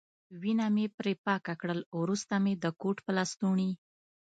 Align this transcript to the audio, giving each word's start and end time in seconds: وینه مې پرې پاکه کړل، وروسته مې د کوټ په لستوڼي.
وینه 0.41 0.67
مې 0.75 0.85
پرې 0.97 1.13
پاکه 1.25 1.53
کړل، 1.61 1.79
وروسته 2.01 2.33
مې 2.43 2.53
د 2.63 2.65
کوټ 2.81 2.97
په 3.05 3.11
لستوڼي. 3.17 3.71